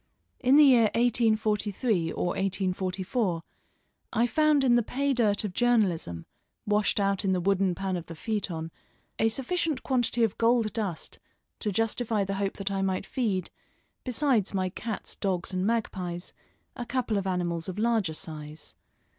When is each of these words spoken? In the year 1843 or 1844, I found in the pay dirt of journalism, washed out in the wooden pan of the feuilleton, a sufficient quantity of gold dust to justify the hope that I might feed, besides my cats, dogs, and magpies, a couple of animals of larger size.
In 0.39 0.55
the 0.57 0.63
year 0.65 0.85
1843 0.95 2.11
or 2.13 2.29
1844, 2.29 3.43
I 4.11 4.25
found 4.25 4.63
in 4.63 4.73
the 4.73 4.81
pay 4.81 5.13
dirt 5.13 5.43
of 5.43 5.53
journalism, 5.53 6.25
washed 6.65 6.99
out 6.99 7.23
in 7.23 7.33
the 7.33 7.39
wooden 7.39 7.75
pan 7.75 7.95
of 7.95 8.07
the 8.07 8.15
feuilleton, 8.15 8.71
a 9.19 9.29
sufficient 9.29 9.83
quantity 9.83 10.23
of 10.23 10.39
gold 10.39 10.73
dust 10.73 11.19
to 11.59 11.71
justify 11.71 12.23
the 12.23 12.33
hope 12.41 12.55
that 12.57 12.71
I 12.71 12.81
might 12.81 13.05
feed, 13.05 13.51
besides 14.03 14.55
my 14.55 14.69
cats, 14.69 15.17
dogs, 15.17 15.53
and 15.53 15.67
magpies, 15.67 16.33
a 16.75 16.83
couple 16.87 17.19
of 17.19 17.27
animals 17.27 17.69
of 17.69 17.77
larger 17.77 18.15
size. 18.15 18.73